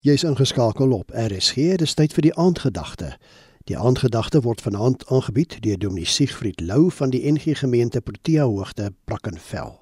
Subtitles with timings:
[0.00, 1.74] Jy's ingeskakel op RSG.
[1.82, 3.16] Dis tyd vir die aandgedagte.
[3.66, 8.92] Die aandgedagte word vanaand aangebied deur Dominee Siegfried Lou van die NG Gemeente Protea Hoogte,
[9.10, 9.74] Brackenfell.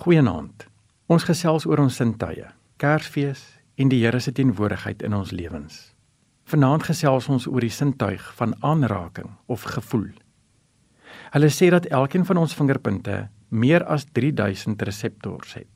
[0.00, 0.64] Goeienaand.
[1.12, 2.48] Ons gesels oor ons sintuie,
[2.80, 3.44] Kersfees
[3.76, 5.92] en die Here se teenwoordigheid in ons lewens.
[6.48, 10.08] Vanaand gesels ons oor die sintuig van aanraking of gevoel.
[11.36, 15.75] Hulle sê dat elkeen van ons vingerpunte meer as 3000 reseptors het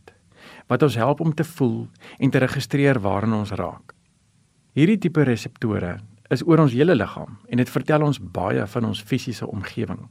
[0.66, 1.88] wat ons help om te voel
[2.18, 3.94] en te registreer waaraan ons raak.
[4.72, 5.98] Hierdie tipe reseptore
[6.30, 10.06] is oor ons hele liggaam en dit vertel ons baie van ons fisiese omgewing.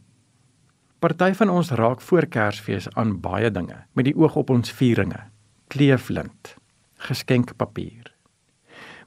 [1.00, 5.22] Party van ons raak voor Kersfees aan baie dinge met die oog op ons vieringe,
[5.72, 6.56] kleeflint,
[7.08, 8.12] geskenkpapier.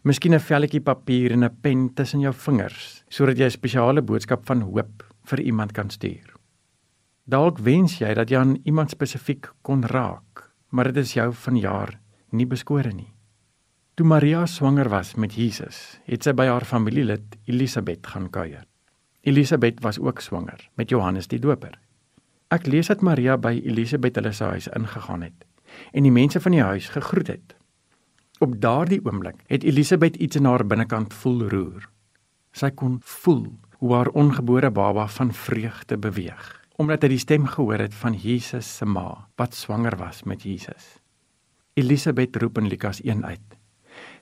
[0.03, 4.47] Miskien 'n velletjie papier en 'n pen tussen jou vingers sodat jy 'n spesiale boodskap
[4.47, 6.33] van hoop vir iemand kan stuur.
[7.27, 11.99] Dalk wens jy dat jy aan iemand spesifiek kon raak maar dit is jou vanjaar
[12.33, 13.11] nie beskore nie.
[13.95, 18.64] Toe Maria swanger was met Jesus, het sy by haar familielid Elisabet gaan kuier.
[19.20, 21.77] Elisabet was ook swanger met Johannes die Doper.
[22.48, 25.48] Ek lees dat Maria by Elisabet hulle se huis ingegaan het
[25.97, 27.55] en die mense van die huis gegroet het.
[28.45, 31.86] Op daardie oomblik het Elisabet iets in haar binnekant voel roer.
[32.53, 33.47] Sy kon voel
[33.81, 38.66] hoe haar ongebore baba van vreugde beweeg omdat hy die stem gehoor het van Jesus
[38.66, 40.98] se ma wat swanger was met Jesus.
[41.78, 43.55] Elisabet roep in Lukas 1 uit: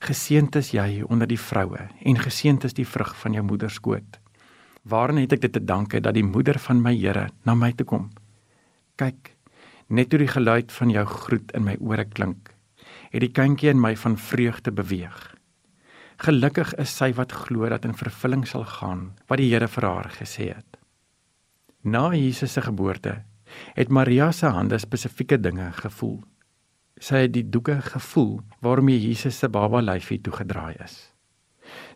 [0.05, 3.81] Geseënd is jy onder die vroue en geseënd is die vrug van jou moeder se
[3.81, 4.19] skoot.
[4.85, 7.87] Waarin het ek dit te danke dat die moeder van my Here na my toe
[7.89, 8.11] kom?
[9.01, 9.35] Kyk,
[9.89, 12.53] net toe die geluid van jou groet in my ore klink,
[13.13, 15.17] het die kindjie in my van vreugde beweeg.
[16.21, 20.13] Gelukkig is sy wat glo dat in vervulling sal gaan wat die Here vir haar
[20.21, 20.80] gesê het.
[21.83, 23.25] Na Jesus se geboorte
[23.75, 26.21] het Maria se hande spesifieke dinge gevoel.
[27.01, 30.99] Sy het die doeke gevoel waarmee Jesus se baba lyfie toegedraai is.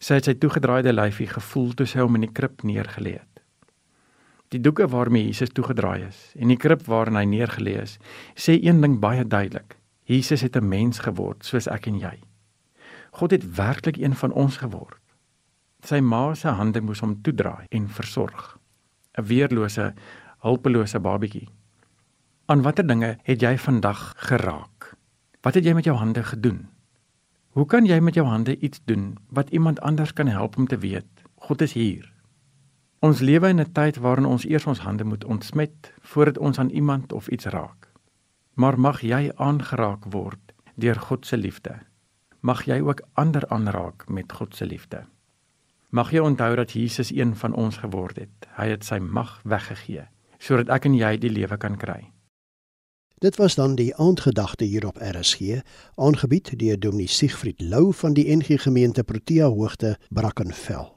[0.01, 3.45] Sy het sy toegedraaide lyfie gevoel toe sy hom in die krib neergelê het.
[4.57, 7.99] Die doeke waarmee Jesus toegedraai is en die krib waarin hy neergelê is,
[8.35, 9.77] sê een ding baie duidelik.
[10.09, 12.17] Jesus het 'n mens geword soos ek en jy.
[13.13, 15.01] God het werklik een van ons geword.
[15.85, 18.59] Sy ma se hande moes hom toedraai en versorg.
[19.19, 19.95] 'n weerlose,
[20.39, 21.49] hulpelose babatjie.
[22.47, 24.97] Aan watter dinge het jy vandag geraak?
[25.41, 26.69] Wat het jy met jou hande gedoen?
[27.55, 30.79] Hoe kan jy met jou hande iets doen wat iemand anders kan help om te
[30.79, 32.13] weet God is hier?
[32.99, 36.71] Ons lewe in 'n tyd waarin ons eers ons hande moet ontsmet voordat ons aan
[36.71, 37.93] iemand of iets raak.
[38.55, 41.79] Maar mag jy aangeraak word deur God se liefde.
[42.41, 45.05] Mag jy ook ander aanraak met God se liefde.
[45.95, 48.49] Mag jy onthou dat Jesus een van ons geword het.
[48.59, 50.09] Hy het sy mag weggegee
[50.45, 52.11] sodat ek en jy die lewe kan kry.
[53.23, 55.63] Dit was dan die aandgedagte hier op RSG,
[55.97, 60.94] aangebied deur Dominee Siegfried Lou van die NG Gemeente Protea Hoogte, Brackenfell.